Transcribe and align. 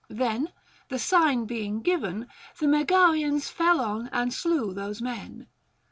Then, 0.09 0.51
the 0.89 0.97
sign 0.97 1.45
being 1.45 1.83
given, 1.83 2.25
the 2.59 2.65
Megarians 2.65 3.49
fell 3.51 3.79
on 3.79 4.07
and 4.11 4.33
slew 4.33 4.73
those 4.73 4.99
men. 4.99 5.45